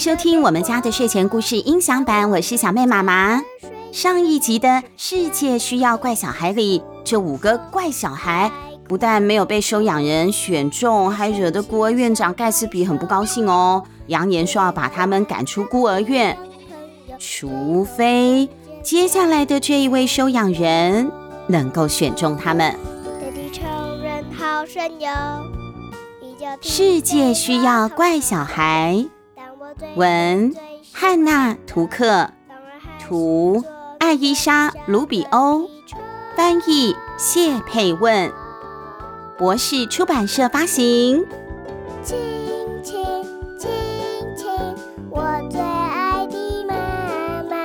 [0.00, 3.42] 收听我们家的睡前故事音享版，我是小妹妈妈。
[3.92, 8.50] 上一集的《世界需要怪小孩》里，这五个怪小孩
[8.88, 16.34] 不但没有被收养人选中，还惹得孤儿院长盖茨比很不高兴哦，扬言说要把他们赶出孤儿院，
[17.18, 18.48] 除非
[18.82, 21.12] 接下来的这一位收养人
[21.46, 22.74] 能够选中他们。
[26.62, 29.04] 世界需要怪小孩。
[29.96, 30.54] 文：
[30.92, 32.30] 汉娜·图克，
[33.00, 33.64] 图：
[33.98, 35.68] 艾伊莎·卢比欧，
[36.36, 38.32] 翻译：谢佩问，
[39.38, 41.24] 博士出版社发行。
[42.02, 42.16] 亲
[42.82, 43.04] 亲
[43.58, 43.68] 亲
[44.36, 44.48] 亲，
[45.10, 46.74] 我最爱的妈
[47.44, 47.56] 妈，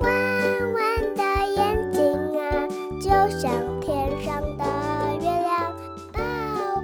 [0.00, 1.22] 弯弯的
[1.54, 2.02] 眼睛
[2.38, 2.68] 啊，
[3.00, 4.64] 就像天上的
[5.20, 5.72] 月亮。
[6.12, 6.20] 抱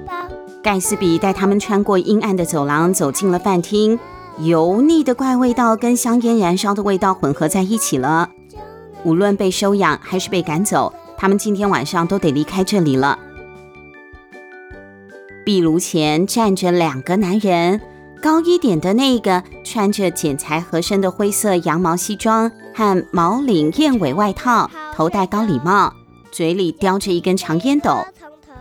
[0.07, 0.29] 抱。
[0.63, 3.99] 盖斯比带他们穿过阴暗的走廊，走进了饭厅。
[4.39, 8.31] 油腻的怪味道跟香烟燃烧的味道混合在一起了。
[9.05, 13.19] 无论被收养还是被赶走，他们今天晚上都得离开这里了。
[15.45, 17.81] 壁炉前站着两个男人，
[18.23, 25.93] 高一点的那个穿着剪裁合身的灰色羊毛西装和毛领燕尾外套，头戴高礼帽，
[26.33, 27.99] 嘴里叼着一根长烟斗。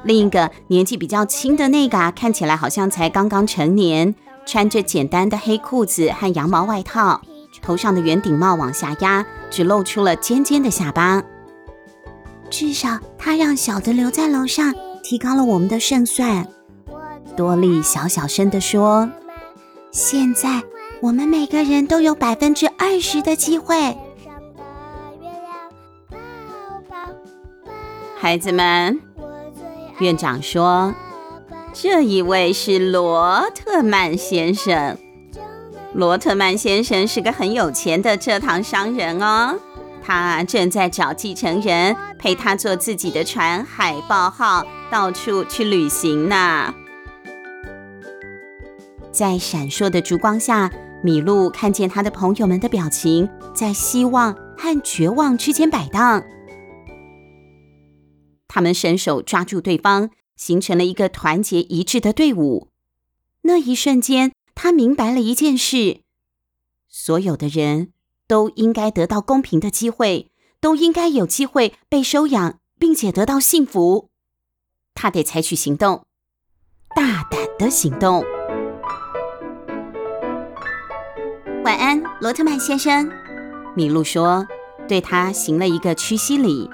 [0.04, 4.14] 另一个年纪比较轻的那个啊看起来好像才刚刚成年。
[4.46, 7.22] 穿着简单的黑裤子和羊毛外套，
[7.62, 11.24] 头上的圆顶帽往下压，只露出了尖尖的下巴。
[12.50, 16.48] 至少他让小的留在楼上，提高了我们的胜算。
[17.36, 19.10] 多莉小小声地说
[19.92, 20.62] ：“现在
[21.02, 23.98] 我们每个人都有百分之二十的机会。”
[28.20, 29.00] 孩子们，
[30.00, 30.94] 院长说。
[31.74, 34.96] 这一位是罗特曼先生。
[35.94, 39.60] 罗特曼先生是个很有钱的蔗糖商人哦，
[40.02, 46.74] 他正在找继承人陪他坐自己的船“海豹号”到处去旅行呢。
[49.12, 50.72] 在闪烁的烛光下，
[51.04, 56.24] 米露看见他的朋友们的表情在希望和绝望之间摆荡。
[58.48, 60.12] 他们伸手抓住对方。
[60.44, 62.68] 形成了一个团结一致的队伍。
[63.44, 66.02] 那一瞬间，他明白了一件事：
[66.90, 67.94] 所有的人
[68.28, 74.10] 都应该得到公平的机会，都应该有机会被收养，并且得到幸福。
[74.94, 76.04] 他得采取行动，
[76.94, 78.22] 大胆的行动。
[81.64, 83.10] 晚安，罗特曼先生。
[83.78, 84.46] 米露说，
[84.90, 86.70] 对他行了一个屈膝礼。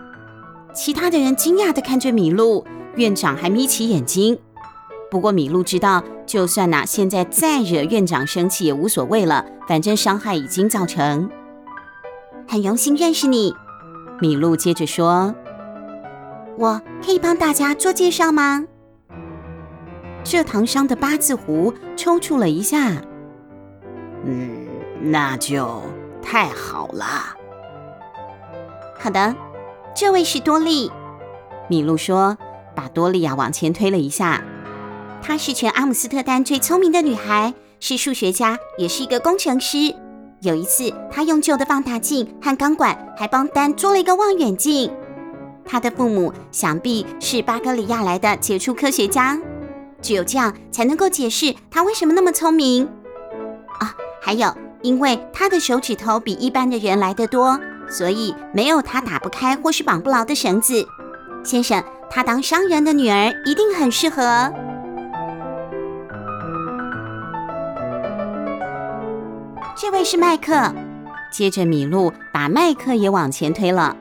[0.74, 2.66] 其他的人惊讶地看着米露。
[2.96, 4.38] 院长还眯起眼睛，
[5.10, 11.30] 不过米露知道，就算呐现在再惹院长生气也无所谓了，反正伤害已经造成。
[12.48, 13.54] 很荣幸认识你，
[14.20, 15.34] 米露接着说
[16.58, 18.66] ：“我可以帮大家做介绍吗？”
[20.26, 22.92] 蔗糖商的八字胡抽搐了一下，
[24.26, 24.68] 嗯，
[25.02, 25.82] 那就
[26.22, 27.06] 太好了。
[29.00, 29.34] 好的，
[29.96, 30.92] 这位是多莉，
[31.70, 32.38] 米露说。
[32.80, 34.42] 把多利亚往前推了一下。
[35.22, 39.94] 她是全阿姆斯特丹最聪明的女孩，是数学家，也是一个工程师。
[40.40, 44.90] 有一次，她用旧的放大镜和钢管，还帮丹做了一个望远镜。
[45.66, 49.38] 她的父母想必是巴格里亚来的杰出科学家，
[50.02, 52.88] 只有这样才能够解释她为什么那么聪明。
[53.80, 57.60] 啊，还有，因为她的手指头比一般的人来得多，
[57.90, 60.88] 所以没有她打不开或是绑不牢的绳子。
[61.44, 61.84] 先生。
[62.10, 64.52] 她当商人的女儿一定很适合。
[69.78, 70.74] 这位是麦克，
[71.32, 73.96] 接着米露把麦克也往前推了。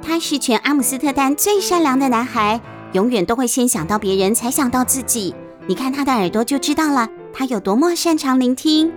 [0.00, 2.58] 他是全阿姆斯特丹最善良的男孩，
[2.92, 5.34] 永远都会先想到别人才想到自己。
[5.66, 8.90] 你看他的耳朵就知道了，他有多么擅长聆听。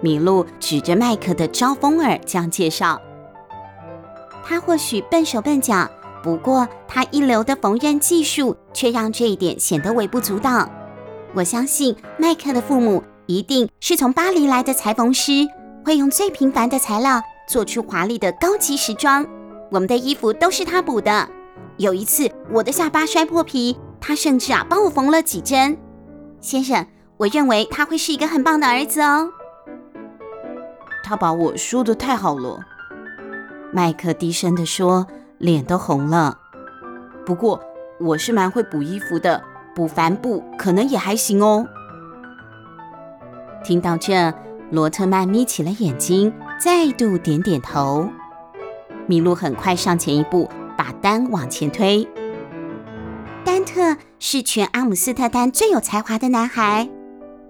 [0.00, 3.00] 米露指着麦克的招风耳这样介绍：
[4.44, 5.88] 他或许笨手笨脚。
[6.24, 10.66] 不过，他一流的缝纫技术却让这一点显得微不足道。
[11.34, 15.46] 我相信麦克的父母一定是从巴黎来的裁缝师，
[15.84, 19.26] 会用最平凡的材料做出华丽的高级时装。
[19.70, 21.28] 我们的衣服都是他补的。
[21.76, 25.76] 有一次我的下巴摔破皮，他甚至啊帮我缝了几针。
[26.40, 26.86] 先生，
[27.18, 29.28] 我认为他会是一个很棒的儿子哦。
[31.02, 32.60] 他把我说得太好了，
[33.70, 35.06] 麦克低声地说。
[35.38, 36.38] 脸都红了，
[37.26, 37.60] 不过
[38.00, 39.42] 我是蛮会补衣服的，
[39.74, 41.66] 补帆布可能也还行哦。
[43.64, 44.32] 听到这，
[44.70, 48.08] 罗特曼眯起了眼睛，再度点点头。
[49.08, 52.08] 麋鹿很快上前一步，把丹往前推。
[53.44, 56.88] 丹特是全阿姆斯特丹最有才华的男孩，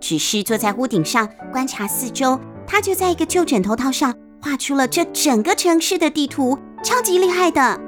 [0.00, 7.80] 只是坐在屋顶上观察四周，他就在一个旧枕头套上画出了这整个城市的地图，超级厉害的。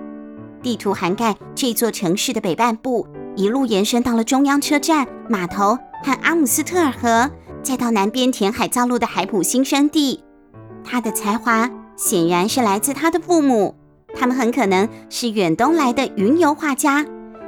[0.62, 3.06] 地图涵盖这座城市的北半部，
[3.37, 7.31] 一路延伸到了中央车站、码头和阿姆斯特尔河，
[7.62, 10.25] 再到南边填海造陆的海普新生地。
[10.82, 13.75] 他的才华显然是来自他的父母，
[14.14, 17.04] 他们很可能是远东来的云游画家。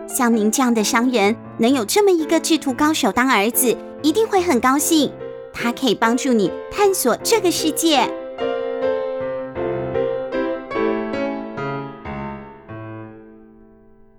[0.06, 5.10] 像您这样的商人，能有这么一个制图高手当儿子，一定会很高兴。
[5.52, 8.08] 他可以帮助你探索这个世界。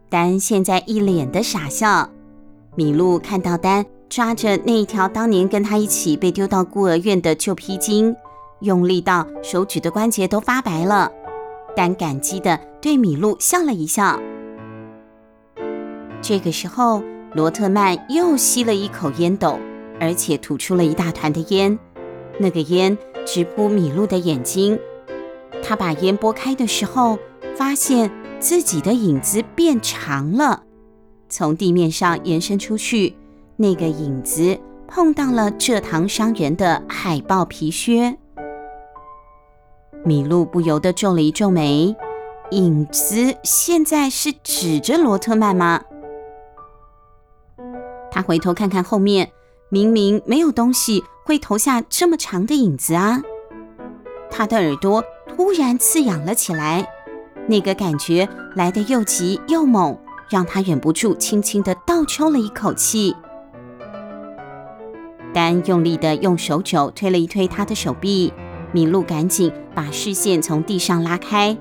[0.10, 2.10] 丹现在一脸的傻笑。
[2.76, 8.16] 麋鹿看到丹抓着那条当年跟他一起被丢到孤儿院的旧披巾，
[8.62, 11.12] 用力到手指的关节都发白了。
[11.76, 14.20] 丹感激地对麋鹿笑了一笑。
[16.22, 17.04] 这个时候，
[17.34, 19.60] 罗特曼又吸了一口烟斗，
[20.00, 21.78] 而且吐出了一大团的烟。
[22.40, 24.80] 那个烟直扑麋鹿的眼睛。
[25.62, 27.18] 他把烟拨开的时候，
[27.56, 28.10] 发现
[28.40, 30.64] 自己的影子变长了，
[31.28, 33.16] 从地面上延伸出去。
[33.58, 34.58] 那个影子
[34.88, 38.18] 碰到了蔗糖商人的海豹皮靴。
[40.06, 41.96] 麋鹿不由得皱了一皱眉。
[42.52, 45.84] 影子现在是指着罗特曼吗？
[48.10, 49.32] 他回头看看后面，
[49.70, 53.22] 明明没有东西会投下这么长的影子啊！
[54.32, 56.90] 他的耳朵突然刺痒了起来，
[57.50, 59.98] 那个感觉来得又急又猛，
[60.30, 63.16] 让他忍不住轻轻地倒抽了一口气。
[65.34, 68.32] 丹用力地用手肘推了一推他的手臂，
[68.72, 71.58] 麋鹿赶紧把视线从地上拉开。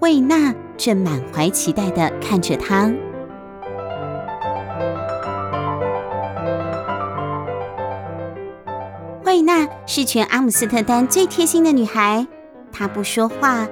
[0.00, 2.92] 惠娜正满怀期待地看着他。
[9.24, 12.26] 惠娜是全阿姆斯特丹最贴心的女孩，
[12.72, 13.66] 她不说话，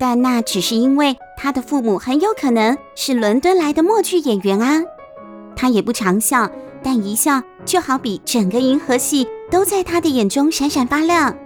[0.00, 4.82] 但那只是因为他的父母很有可能是伦敦来的默剧演员啊。
[5.54, 6.50] 他也不常笑，
[6.82, 11.36] 但一笑就好比整个银河系都在他的眼中闪闪发亮。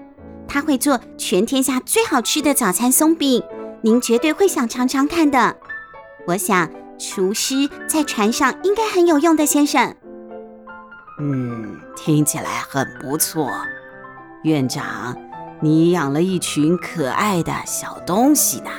[0.47, 3.43] 他会做全天下最好吃的早餐松饼，
[3.81, 5.57] 您绝对会想尝尝看的。
[6.29, 9.97] 我想，厨师在船上应该很有用的，先生。
[11.19, 13.51] 嗯，听起来很不错。
[14.45, 15.17] 院长，
[15.61, 18.71] 你养了一群可爱的小东西呢。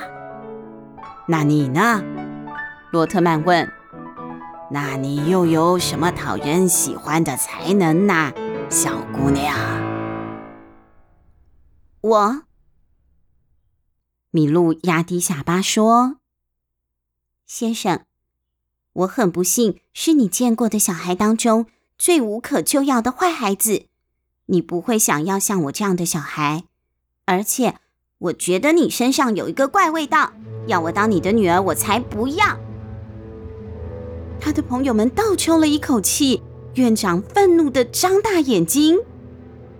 [1.26, 2.02] 那你呢？
[2.92, 3.70] 罗特曼问。
[4.70, 8.32] 那你又有什么讨人喜欢的才能呢，
[8.68, 9.56] 小姑娘？
[12.00, 12.42] 我。
[14.32, 16.16] 麋鹿压低下巴说
[17.46, 18.04] ：“先生，
[18.92, 21.66] 我很不幸是你见过的小孩当中。”
[21.98, 23.86] 最无可救药的坏孩子，
[24.46, 26.64] 你不会想要像我这样的小孩，
[27.26, 27.74] 而且
[28.18, 30.32] 我觉得你身上有一个怪味道，
[30.68, 32.56] 要我当你的女儿，我才不要。
[34.40, 36.40] 他的朋友们倒抽了一口气，
[36.74, 39.00] 院长愤怒地张大眼睛，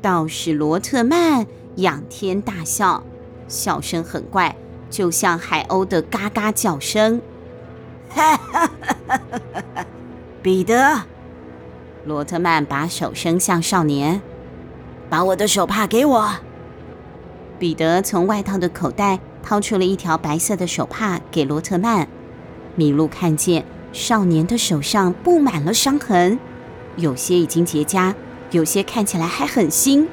[0.03, 3.05] 道士罗特曼仰天大笑，
[3.47, 4.57] 笑声很怪，
[4.91, 7.23] 就像海鸥的嘎嘎叫声。
[8.09, 8.41] 哈！
[10.43, 11.01] 彼得。
[12.05, 14.21] 罗特曼把手伸向少年，
[15.09, 16.33] 把我的手帕给我。
[17.59, 22.07] 彼得从外套的口袋掏出了一条白色的手帕给罗特曼。
[22.77, 26.39] 麋鹿看见少年的手上布满了伤痕，
[26.97, 28.15] 有些已经结痂，
[28.51, 30.07] 有些看起来还很新。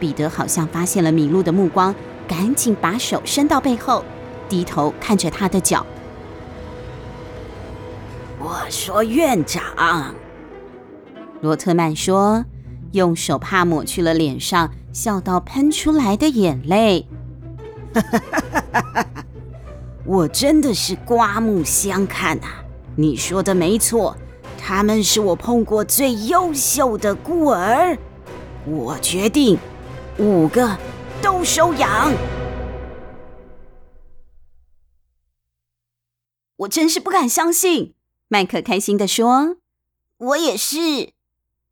[0.00, 1.94] 彼得好像发现了麋鹿的目光，
[2.26, 4.04] 赶紧把手伸到背后，
[4.48, 5.84] 低头看着他的脚。
[8.38, 10.14] 我说：“院长。”
[11.42, 12.44] 罗特曼说
[12.92, 17.06] ：“用手帕抹去了脸上笑到喷出来的眼泪。”
[17.92, 18.40] 哈哈哈
[18.72, 19.24] 哈哈
[20.06, 22.64] 我真的是刮目相看啊！
[22.96, 24.16] 你说的没错，
[24.56, 27.98] 他们是我碰过最优秀的孤儿。
[28.64, 29.58] 我决定，
[30.18, 30.78] 五个
[31.20, 32.12] 都收养。
[36.56, 37.92] 我真是不敢相信，
[38.28, 39.56] 麦克开心地说
[40.16, 41.12] ：“我也是。”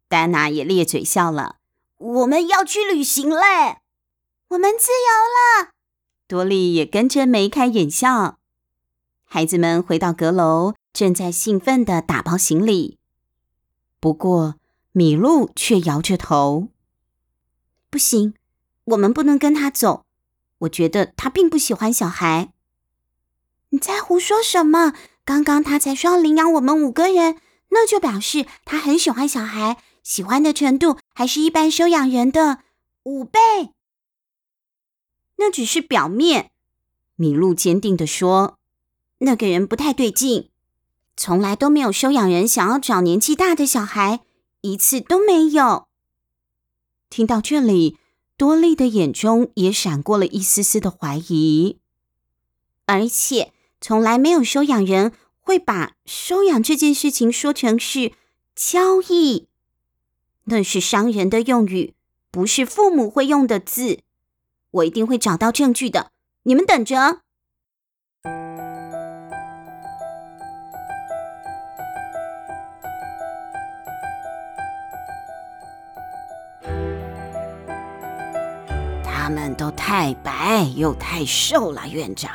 [0.08, 1.56] 丹娜也咧嘴笑了。
[2.04, 3.78] 我们要去旅行嘞！
[4.48, 5.70] 我们自由了。
[6.28, 8.38] 多莉也跟着眉开眼笑。
[9.24, 12.98] 孩子们回到阁楼，正在兴奋地打包行李。
[14.00, 14.56] 不过，
[14.92, 16.68] 米露却摇着头。
[17.88, 18.34] 不行，
[18.84, 20.04] 我们不能跟他走。
[20.58, 22.52] 我觉得他并不喜欢小孩。
[23.70, 24.92] 你在胡说什么？
[25.24, 32.60] 刚刚他才说要领养我们五个人，那就表示他很喜欢小孩，喜欢的程度还是一般收养人的
[33.02, 33.40] 五倍。
[35.36, 36.52] 那只是表面。
[37.16, 38.58] 米露坚定地说
[39.18, 40.50] ：“那个人不太对劲，
[41.16, 44.20] 从来都没有收养人想要找年纪大的小孩，
[44.60, 45.88] 一次都没有。”
[47.10, 47.96] 听到这里，
[48.36, 51.78] 多莉的眼中也闪过了一丝丝的怀疑，
[52.86, 58.12] 而且从来没有收养人会把收养这件事情说成是
[58.56, 59.46] 交易，
[60.46, 61.94] 那是商人的用语，
[62.30, 64.00] 不是父母会用的字。
[64.70, 66.10] 我一定会找到证据的。
[66.42, 67.20] 你们等着！
[79.02, 82.30] 他们都太白又太瘦了，院长，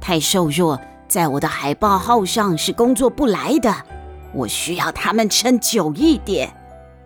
[0.00, 3.74] 太瘦弱，在我的海豹号上是工作不来的。
[4.32, 6.54] 我需要他们撑久一点，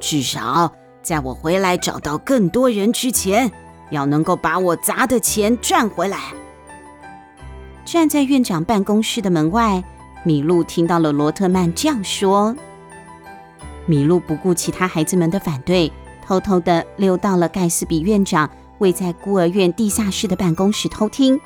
[0.01, 3.53] 至少在我回来找到更多人之前。
[3.91, 6.33] 要能够把我砸的钱赚回来。
[7.85, 9.83] 站在院长办公室的门外，
[10.23, 12.55] 米露听到了罗特曼这样说。
[13.87, 15.91] 米露不顾其他孩子们的反对，
[16.25, 21.41] 偷偷的溜到了盖斯比院长位在孤儿院地下室的办公室偷听。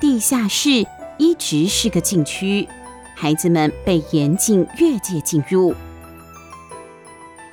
[0.00, 0.86] 地下室
[1.18, 2.66] 一直是个禁区，
[3.14, 5.74] 孩子们被严禁越界进入。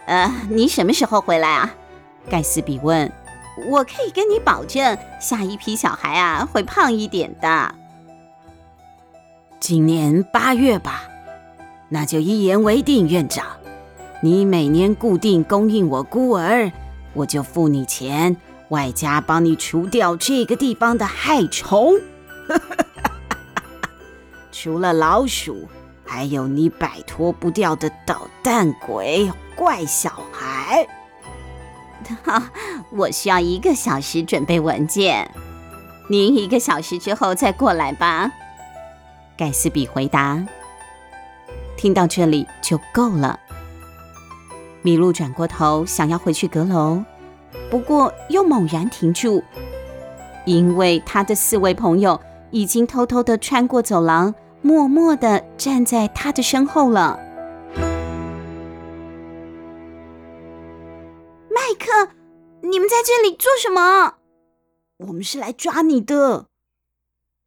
[0.08, 1.74] 呃，你什么时候回来啊？
[2.30, 3.12] 盖斯比问。
[3.70, 7.76] 我可以跟你保证，下一批小孩啊会胖一点的。
[9.60, 11.04] 今年八月吧，
[11.90, 13.46] 那就一言为定，院长。
[14.22, 16.72] 你每年固定供应我孤儿，
[17.14, 18.38] 我就付你钱，
[18.70, 21.94] 外加帮你除掉这个地方的害虫。
[24.52, 25.68] 除了老鼠，
[26.08, 30.88] 还有你摆脱不掉的捣蛋鬼怪小孩。
[32.24, 32.50] 哈，
[32.90, 35.30] 我需要一个小时准备文件，
[36.08, 38.32] 您一个小时之后再过来吧。
[39.36, 40.44] 盖斯比回答。
[41.76, 43.40] 听到这里就够了。
[44.84, 47.04] 麋鹿转过头想要回去阁楼，
[47.70, 49.44] 不过又猛然停住，
[50.46, 52.20] 因为他的四位朋友
[52.52, 54.34] 已经偷偷的穿过走廊，
[54.68, 57.18] 默默的站在他的身后了。
[61.50, 62.12] 麦克，
[62.64, 64.16] 你们在这里做什么？
[64.98, 66.48] 我们是来抓你的。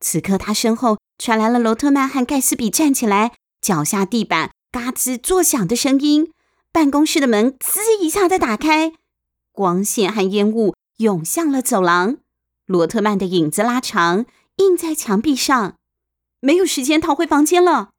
[0.01, 6.33] 此刻，他身后传来了罗特曼和盖斯比站起来，脚下地板嘎吱作响的声音。
[6.73, 8.95] 办公室的门滋一下的打开，
[9.53, 12.17] 光线和烟雾涌向了走廊。
[12.65, 14.25] 罗特曼的影子拉长，
[14.57, 15.75] 映在墙壁上。
[16.41, 17.91] 没有时间逃回房间了。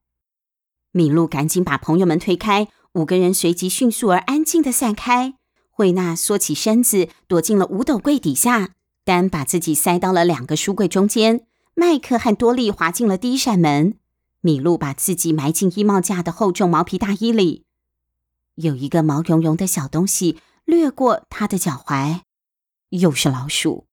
[0.92, 5.36] 米露赶紧把朋友们推开，五个人随即迅速而安静的散开。
[5.70, 8.72] 惠娜缩起身子，躲进了五斗柜底下。
[9.04, 11.48] 丹把自己塞到了两个书柜中间。
[11.74, 13.98] 麦克和多莉滑进了第一扇门。
[14.42, 17.64] 米露把自己埋进衣帽架的厚重毛皮大衣里。
[18.56, 22.22] 有一个毛茸茸的小东西掠过他的脚踝，
[22.90, 23.88] 又是老鼠。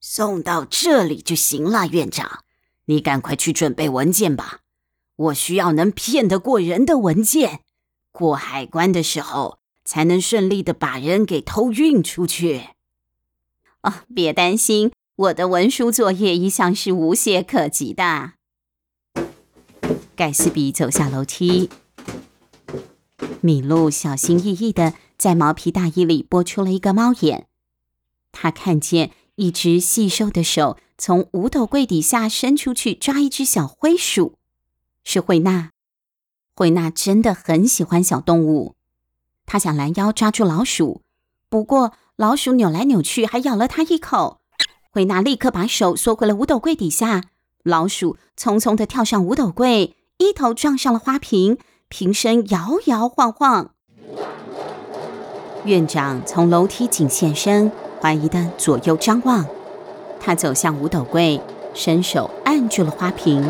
[0.00, 2.43] 送到这里就行了，院长，
[2.86, 4.60] 你赶快去准备文件吧。
[5.16, 7.60] 我需要能骗得过人的文件，
[8.12, 9.58] 过海关的时候。
[9.86, 12.68] 才能顺利的把人给偷运出去。
[13.82, 18.32] 哦，别担心，我的文书作业一向是无懈可击的。
[20.16, 21.68] 盖斯比走下楼梯，
[23.42, 27.46] 米露小心翼翼的在毛皮大衣里拨出了一个猫眼。
[28.32, 34.34] 他看见一只细瘦的手从五斗柜底下伸出去抓一只小灰鼠，
[35.02, 35.70] 是惠娜。
[36.54, 38.76] 惠娜真的很喜欢小动物。
[39.44, 41.02] 她想拦腰抓住老鼠，
[41.48, 44.40] 不过老鼠扭来扭去，还咬了她一口。
[44.90, 47.24] 惠娜立刻把手缩回了五斗柜底下。
[47.64, 51.58] 老鼠匆匆地跳上五斗柜，一头撞上了花瓶，
[51.88, 53.72] 瓶身摇摇晃晃。
[55.64, 59.44] 院长从楼梯井现身，怀疑的左右张望。
[60.24, 61.38] 他走向五斗柜，
[61.74, 63.46] 伸手按住了花瓶，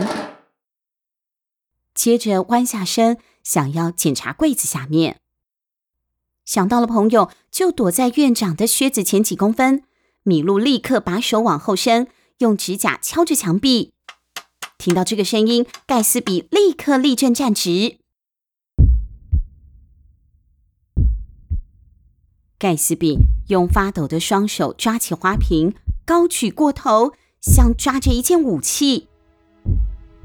[1.95, 5.21] 接着弯下身，想要检查柜子下面。
[6.45, 9.85] 想到了朋友，就躲在院长的靴子前几公分。
[10.25, 13.93] 米露立刻把手往后伸，用指甲敲着墙壁。
[14.77, 17.99] 听到这个声音，盖斯比立刻立正站直。
[22.65, 23.19] 盖斯比
[23.49, 25.75] 用发抖的双手抓起花瓶，
[26.07, 29.09] 高举过头，像抓着一件武器。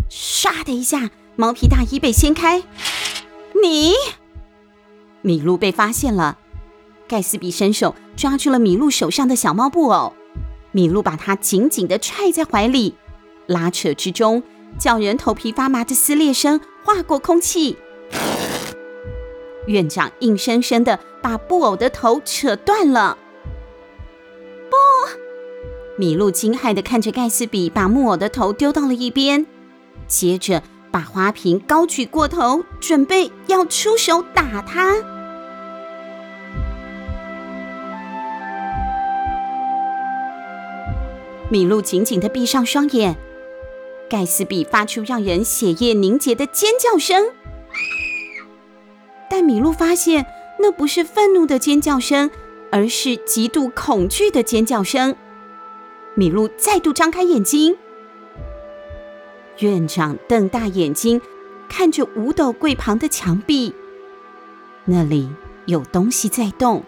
[0.09, 2.63] 唰的一下，毛皮大衣被掀开。
[3.61, 3.91] 你，
[5.21, 6.37] 米露被发现了。
[7.09, 10.13] 盖斯比伸手抓住了米露手上的小猫布偶，
[10.71, 12.95] 米露把它紧紧地揣在怀里，
[13.47, 14.41] 拉扯之中，
[14.77, 17.75] 叫人头皮发麻的撕裂声划过空气。
[19.69, 23.17] 院长硬生生地把布偶的头扯断了。
[24.69, 24.75] 不！
[25.97, 29.45] 米露惊骇地看着盖斯比把木偶的头丢到了一边，
[30.07, 34.95] 接着把花瓶高举过头，准备要出手打他。
[41.51, 43.15] 米露紧紧地闭上双眼，
[44.09, 47.31] 盖斯比发出让人血液凝结的尖叫声。
[49.41, 50.25] 米露发现，
[50.59, 52.29] 那不是愤怒的尖叫声，
[52.71, 55.15] 而是极度恐惧的尖叫声。
[56.15, 57.77] 米露再度张开眼睛，
[59.59, 61.21] 院长瞪大眼睛
[61.69, 63.73] 看着五斗柜旁的墙壁，
[64.85, 65.29] 那里
[65.65, 66.83] 有东西在动。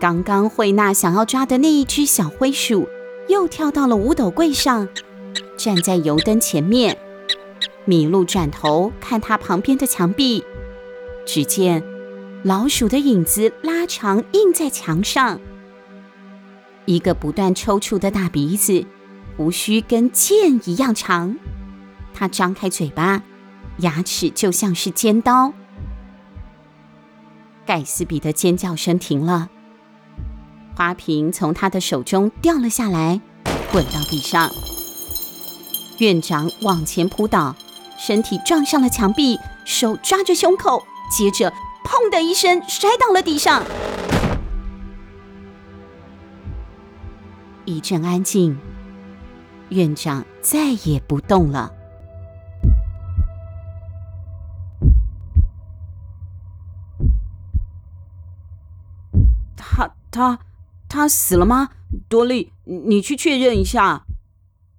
[0.00, 2.88] 刚刚惠娜想要抓的那一只小灰鼠，
[3.28, 4.88] 又跳到了五斗柜上，
[5.56, 6.98] 站在油灯前面。
[7.84, 10.42] 米露转头看他旁边的墙壁。
[11.26, 11.82] 只见
[12.42, 15.40] 老鼠的影子拉长，印在墙上。
[16.84, 18.84] 一个不断抽搐的大鼻子，
[19.36, 21.36] 胡须跟剑一样长。
[22.12, 23.22] 他张开嘴巴，
[23.78, 25.54] 牙齿就像是尖刀。
[27.64, 29.48] 盖斯比的尖叫声停了，
[30.76, 33.22] 花瓶从他的手中掉了下来，
[33.72, 34.50] 滚到地上。
[35.98, 37.56] 院长往前扑倒，
[37.98, 40.84] 身体撞上了墙壁，手抓着胸口。
[41.16, 41.52] 接着，
[41.84, 43.62] 砰的一声，摔到了地上。
[47.64, 48.58] 一阵安静，
[49.68, 51.72] 院长再也不动了。
[59.56, 60.40] 他他
[60.88, 61.68] 他死了吗？
[62.08, 64.04] 多莉，你去确认一下。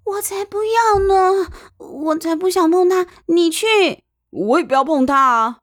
[0.04, 1.50] 我才不要呢！
[1.78, 3.66] 我才不想碰他，你去。
[4.32, 5.60] 我也不要碰他啊。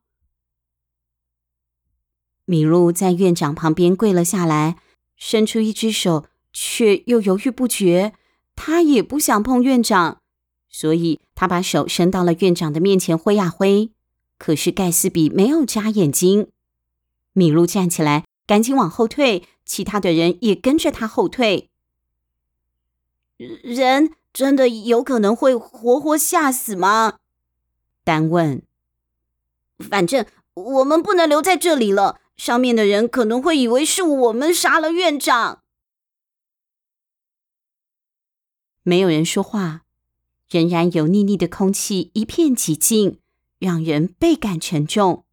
[2.53, 4.77] 米露在院长旁边跪了下来，
[5.17, 8.13] 伸出一只手，却又犹豫不决。
[8.55, 10.21] 他也不想碰院长，
[10.69, 13.91] 所以他把手伸到了院长的面前挥呀挥。
[14.37, 16.49] 可是盖斯比没有眨眼睛。
[17.33, 21.71] 米露站起来，赶紧往后退，其他的人也跟着他后退。
[23.39, 27.15] 人真的有可能会活活吓死吗？
[28.05, 28.61] 丹问。
[29.79, 32.19] 反正我们不能留在这里了。
[32.37, 35.63] 上面的人可能会以为是我们杀了院长。
[38.83, 39.83] 没有人说话，
[40.51, 43.21] 仍然油腻腻的空气一片寂静，
[43.59, 45.25] 让人倍感沉重。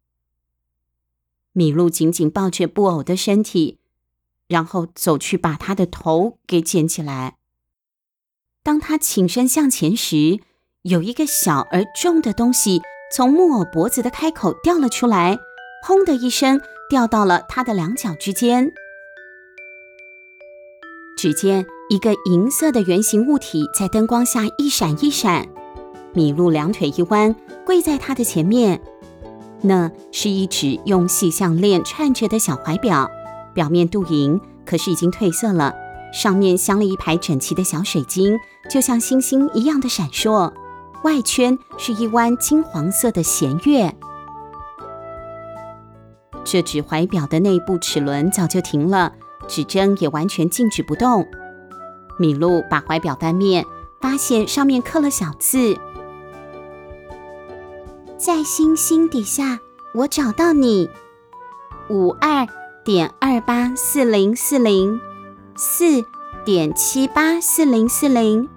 [1.52, 3.80] 米露紧紧抱着布偶的身体，
[4.46, 7.38] 然后走去把他的头给捡起来。
[8.62, 10.38] 当他倾身向前时，
[10.82, 12.80] 有一个小而重的东西
[13.12, 15.38] 从木偶脖子的开口掉了出来，
[15.84, 16.60] 砰的一声。
[16.90, 18.72] 掉到了他的两脚之间。
[21.16, 25.48] 只见一个银色的圆形物体在灯光下一闪一闪。
[26.12, 28.82] 米露两腿一弯，跪在他的前面。
[29.62, 33.08] 那是一只用细项链串着的小怀表，
[33.54, 35.72] 表面镀银，可是已经褪色了。
[36.12, 38.36] 上面镶了一排整齐的小水晶，
[38.68, 40.52] 就像星星一样的闪烁。
[41.04, 43.94] 外圈是一弯金黄色的弦月。
[46.44, 49.12] 这只怀表的内部齿轮早就停了，
[49.46, 51.26] 指针也完全静止不动。
[52.18, 53.64] 米露把怀表翻面，
[54.00, 55.76] 发现上面刻了小字
[58.18, 59.60] ：“在星星底下，
[59.94, 60.90] 我找到你。
[61.88, 62.46] 五二
[62.84, 65.00] 点二八四零四零，
[65.56, 66.04] 四
[66.44, 68.48] 点七八四零四零。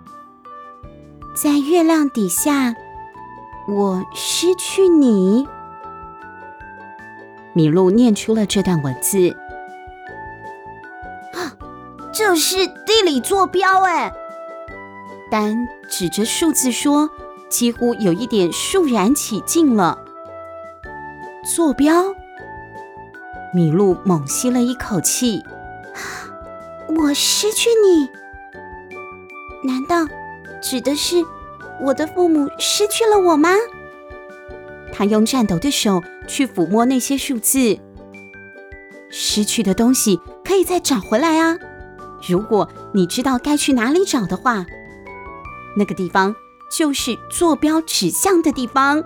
[1.33, 2.75] 在月亮底下，
[3.67, 5.47] 我失去你。”
[7.53, 9.35] 米露念出了这段文字。
[11.33, 11.55] 啊，
[12.11, 14.11] 这是地理坐标哎！
[15.31, 17.09] 丹指着数字说，
[17.49, 19.97] 几乎有一点肃然起敬了。
[21.55, 22.13] 坐标？
[23.53, 25.43] 米露猛吸了一口气。
[26.87, 28.09] 我失去你？
[29.63, 30.11] 难道
[30.61, 31.23] 指的是
[31.79, 33.49] 我的父母失去了我吗？
[34.91, 37.79] 他用颤抖的手去抚摸那些数字，
[39.09, 41.57] 失去的东西可以再找回来啊。
[42.27, 44.65] 如果你知道该去哪里找的话，
[45.75, 46.35] 那个地方
[46.71, 49.03] 就是坐标指向的地方。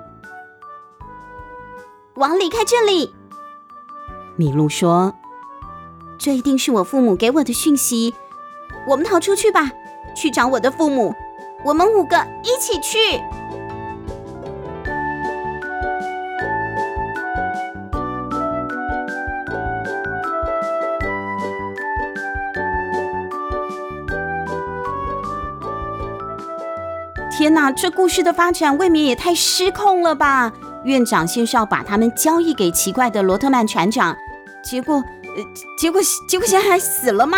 [2.16, 3.14] 往离开这里，
[4.38, 5.14] 麋鹿说
[6.18, 8.16] ：“这一定是我父母给我的讯息。
[8.88, 9.72] 我们逃出去吧，
[10.16, 11.14] 去找我的父母。
[11.66, 13.22] 我们五个一起去。”
[27.38, 30.52] 天哪，这故事的发展未免也太失控了吧！
[30.86, 34.18] 院长先是要把他们交易给奇怪的罗特曼船长，
[34.64, 35.44] 结果，呃，
[35.78, 37.38] 结果，结果现在还死了吗？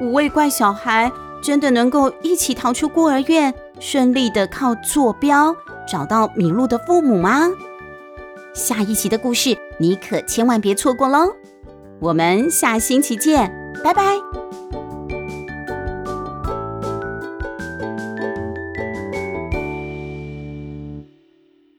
[0.00, 5.54] 五位怪小孩真的能够一起逃出孤儿院，顺利的靠坐标
[5.86, 7.50] 找到麋鹿的父母吗？
[8.54, 11.34] 下一集的故事你可千万别错过喽！
[12.00, 14.25] 我们下星期见，拜拜。